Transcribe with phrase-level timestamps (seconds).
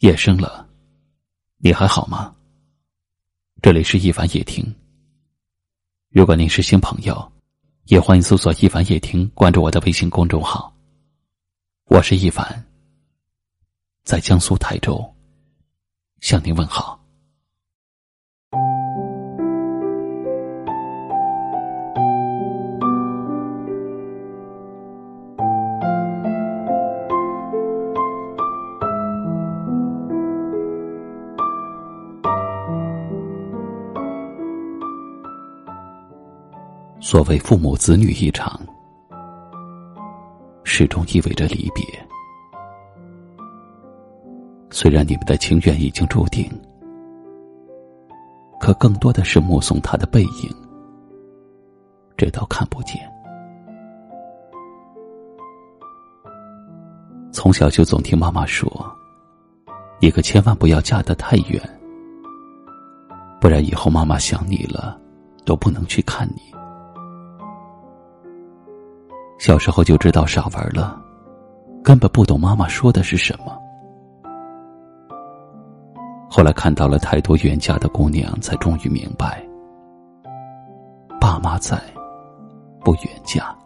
[0.00, 0.66] 夜深了，
[1.58, 2.34] 你还好吗？
[3.60, 4.64] 这里是一凡夜听。
[6.08, 7.30] 如果您是新朋友，
[7.84, 10.74] 也欢迎搜索“一凡夜听”，关注我的微信公众号。
[11.84, 12.64] 我是一凡，
[14.02, 15.04] 在江苏泰州
[16.20, 16.99] 向您问好。
[37.10, 38.60] 所谓父母子女一场，
[40.62, 41.84] 始终意味着离别。
[44.70, 46.48] 虽然你们的情缘已经注定，
[48.60, 50.56] 可更多的是目送他的背影，
[52.16, 52.96] 直到看不见。
[57.32, 58.70] 从小就总听妈妈说
[60.00, 61.60] ：“你可千万不要嫁得太远，
[63.40, 64.96] 不然以后妈妈想你了，
[65.44, 66.42] 都不能去看你。”
[69.40, 71.00] 小时候就知道傻玩了，
[71.82, 73.58] 根本不懂妈妈说的是什么。
[76.28, 79.42] 后来看到了太多远嫁的姑娘，才终于明白：
[81.18, 81.80] 爸妈在，
[82.80, 83.56] 不远嫁。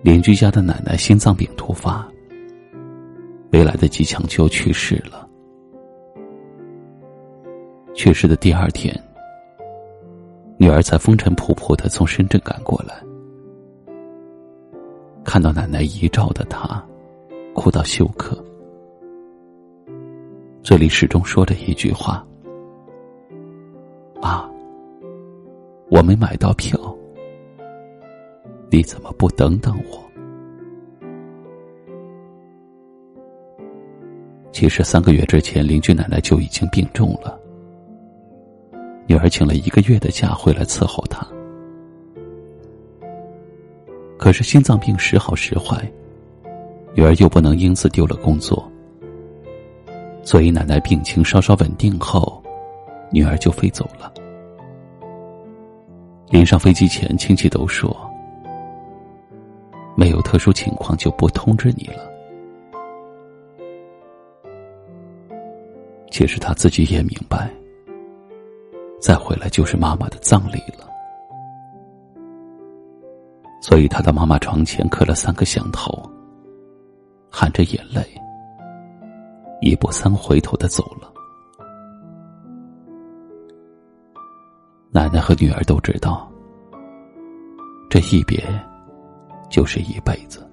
[0.00, 2.08] 邻居家的奶奶心脏病突发，
[3.50, 5.28] 没来得及抢救去世了。
[7.94, 8.98] 去世的第二天。
[10.60, 13.02] 女儿才风尘仆仆的从深圳赶过来，
[15.24, 16.84] 看到奶奶遗照的她，
[17.54, 18.36] 哭到休克，
[20.62, 22.22] 嘴里始终说着一句话
[24.20, 24.46] ：“妈，
[25.90, 26.78] 我没买到票，
[28.70, 29.98] 你怎么不等等我？”
[34.52, 37.39] 其实三个月之前，邻居奶奶就已经病重了。
[39.10, 41.26] 女儿请了一个月的假回来伺候他，
[44.16, 45.76] 可是心脏病时好时坏，
[46.94, 48.70] 女儿又不能因此丢了工作，
[50.22, 52.40] 所以奶奶病情稍稍稳定后，
[53.10, 54.14] 女儿就飞走了。
[56.28, 57.90] 临上飞机前，亲戚都说
[59.96, 62.08] 没有特殊情况就不通知你了。
[66.12, 67.50] 其实他自己也明白。
[69.00, 70.86] 再回来就是妈妈的葬礼了，
[73.62, 75.90] 所以他到妈妈床前磕了三个响头，
[77.30, 78.02] 含着眼泪，
[79.62, 81.10] 一步三回头的走了。
[84.90, 86.30] 奶奶和女儿都知道，
[87.88, 88.44] 这一别
[89.48, 90.49] 就是一辈子。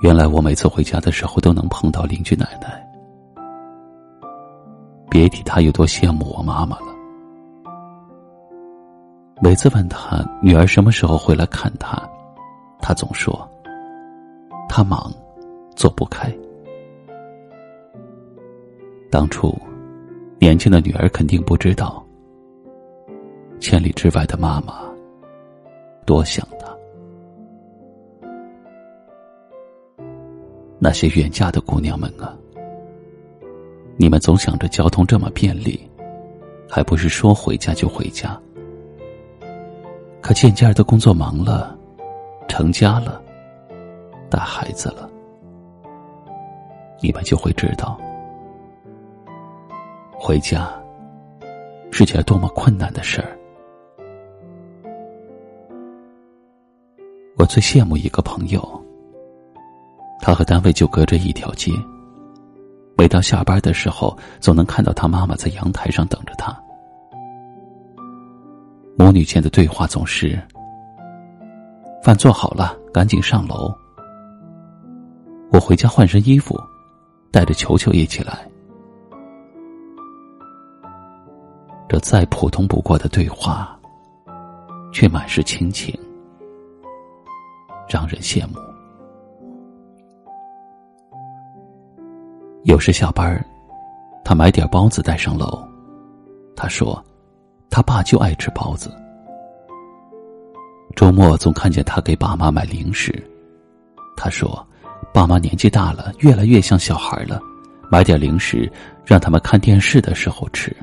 [0.00, 2.86] 原来我每次回家的时候都能碰到邻居奶奶，
[5.10, 6.86] 别提她有多羡慕我妈妈了。
[9.42, 12.00] 每次问她女儿什么时候回来看她，
[12.80, 13.36] 她总说
[14.68, 15.12] 她忙，
[15.74, 16.32] 走不开。
[19.10, 19.52] 当初
[20.38, 22.04] 年轻的女儿肯定不知道，
[23.58, 24.74] 千里之外的妈妈
[26.06, 26.46] 多想
[30.78, 32.36] 那些远嫁的姑娘们啊，
[33.96, 35.80] 你们总想着交通这么便利，
[36.70, 38.40] 还不是说回家就回家？
[40.20, 41.76] 可渐渐的工作忙了，
[42.46, 43.20] 成家了，
[44.30, 45.10] 带孩子了，
[47.00, 47.98] 你们就会知道，
[50.12, 50.70] 回家
[51.90, 53.36] 是件多么困难的事儿。
[57.36, 58.77] 我最羡慕一个朋友。
[60.28, 61.72] 他和单位就隔着一条街。
[62.98, 66.54] 每到下班的时候，总能看到他妈妈在阳台上等着他。
[68.98, 70.38] 母女间的对话总是
[72.04, 73.74] ：“饭做好了，赶紧上楼。”
[75.50, 76.60] 我回家换身衣服，
[77.30, 78.46] 带着球球一起来。
[81.88, 83.74] 这再普通不过的对话，
[84.92, 85.98] 却满是亲情，
[87.88, 88.67] 让人羡慕。
[92.68, 93.42] 有时下班儿
[94.22, 95.66] 他买点包子带上楼。
[96.54, 97.02] 他说，
[97.70, 98.92] 他爸就爱吃包子。
[100.94, 103.26] 周末总看见他给爸妈买零食。
[104.18, 104.62] 他说，
[105.14, 107.40] 爸妈年纪大了，越来越像小孩了，
[107.90, 108.70] 买点零食
[109.02, 110.76] 让他们看电视的时候吃。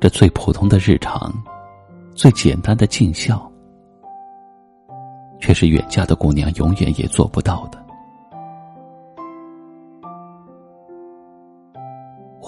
[0.00, 1.34] 这最普通的日常，
[2.14, 3.50] 最简单的尽孝，
[5.40, 7.81] 却是远嫁的姑娘永远也做不到的。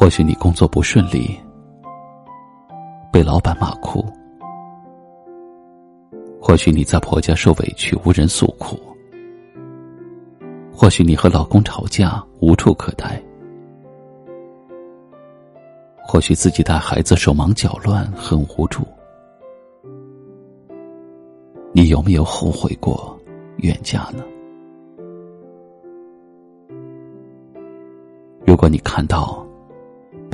[0.05, 1.35] 或许你工作不顺利，
[3.11, 4.05] 被老板骂哭；
[6.39, 8.77] 或许你在婆家受委屈，无人诉苦；
[10.71, 13.19] 或许你和老公吵架，无处可待；
[16.03, 18.83] 或许自己带孩子手忙脚乱，很无助。
[21.73, 23.19] 你有没有后悔过
[23.57, 24.23] 远嫁呢？
[28.47, 29.43] 如果你看到。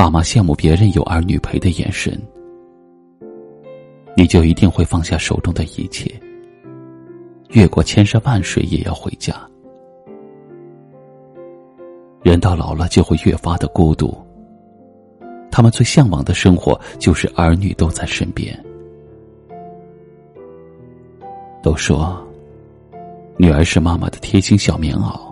[0.01, 2.19] 爸妈羡慕别人有儿女陪的眼神，
[4.17, 6.11] 你就一定会放下手中的一切，
[7.51, 9.35] 越过千山万水也要回家。
[12.23, 14.19] 人到老了就会越发的孤独，
[15.51, 18.59] 他们最向往的生活就是儿女都在身边。
[21.63, 22.19] 都说，
[23.37, 25.31] 女儿是妈妈的贴心小棉袄，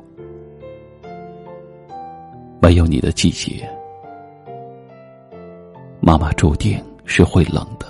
[2.60, 3.66] 没有你的季节。
[6.08, 7.86] 妈妈注定是会冷的，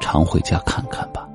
[0.00, 1.30] 常回家看看吧。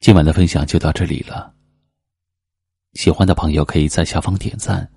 [0.00, 1.54] 今晚的分享就到这里了，
[2.94, 4.90] 喜欢的朋友可以在下方点赞。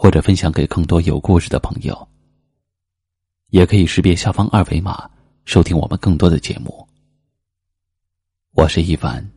[0.00, 2.08] 或者分享给更多有故事的朋友，
[3.48, 5.10] 也可以识别下方二维码
[5.44, 6.86] 收听我们更多的节目。
[8.52, 9.28] 我是一凡，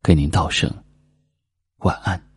[0.00, 0.72] 给您道声
[1.78, 2.31] 晚安。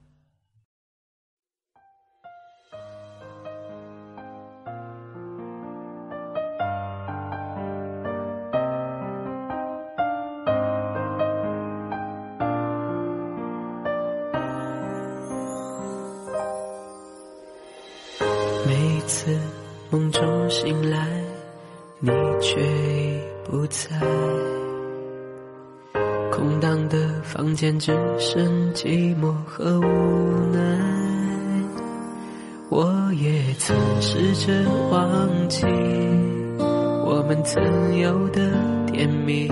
[18.68, 19.38] 每次
[19.92, 21.08] 梦中醒来，
[22.00, 22.10] 你
[22.42, 23.90] 却已不在。
[26.32, 29.84] 空荡的房间只剩寂寞和无
[30.52, 30.60] 奈。
[32.70, 34.52] 我也曾试着
[34.92, 35.66] 忘记
[37.06, 38.52] 我们曾有的
[38.88, 39.48] 甜蜜，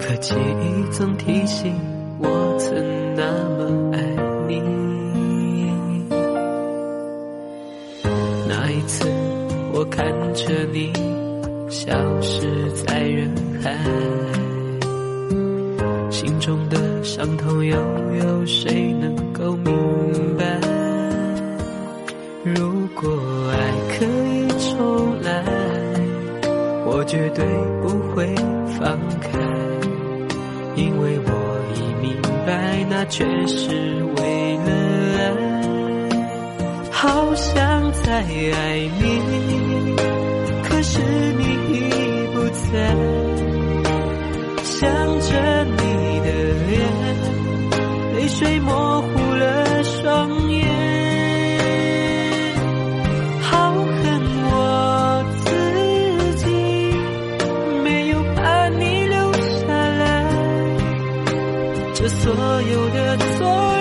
[0.00, 1.78] 可记忆总提醒
[2.18, 2.74] 我曾
[3.14, 4.11] 那么爱
[8.86, 9.08] 次
[9.72, 10.92] 我看着你
[11.68, 13.30] 消失在人
[13.62, 13.76] 海，
[16.10, 19.72] 心中的伤痛又有谁能够明
[20.36, 20.60] 白？
[22.44, 23.10] 如果
[23.52, 23.56] 爱
[23.98, 25.42] 可以重来，
[26.84, 27.44] 我绝对
[27.80, 28.34] 不会
[28.78, 29.38] 放开，
[30.76, 31.30] 因为我
[31.74, 32.12] 已明
[32.44, 33.68] 白，那却是
[34.16, 34.51] 为了爱，
[37.02, 39.02] 好想再爱你。
[40.62, 41.00] 可是
[41.36, 41.80] 你已
[42.32, 42.38] 不
[42.70, 42.70] 在，
[44.62, 44.78] 想
[45.18, 46.28] 着你的
[46.68, 46.78] 脸，
[48.14, 50.64] 泪水模糊了双眼，
[53.40, 53.82] 好恨
[54.44, 55.50] 我自
[56.36, 56.46] 己
[57.82, 60.24] 没有把你留下来，
[61.94, 62.32] 这所
[62.62, 63.71] 有的错。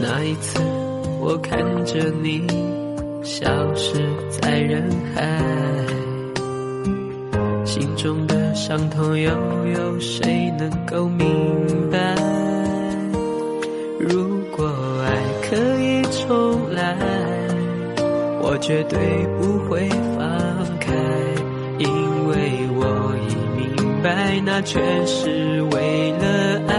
[0.00, 0.60] 那一次，
[1.20, 2.46] 我看着你
[3.22, 3.94] 消失
[4.30, 5.40] 在人海，
[7.64, 9.30] 心中的伤痛又
[9.68, 11.26] 有谁能够明
[11.90, 12.14] 白？
[13.98, 14.66] 如果
[15.04, 15.10] 爱
[15.48, 16.96] 可以重来，
[18.40, 18.98] 我绝对
[19.38, 20.92] 不会放开，
[21.78, 21.88] 因
[22.28, 22.34] 为
[22.76, 22.80] 我
[23.28, 26.75] 已明白，那全是为了爱，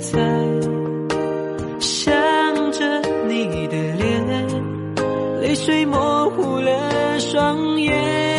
[0.00, 0.18] 在，
[1.78, 2.10] 想
[2.72, 4.48] 着你的脸，
[5.42, 8.29] 泪水模糊了双眼。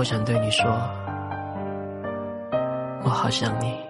[0.00, 0.64] 我想对你说。
[3.04, 3.89] 我好想你。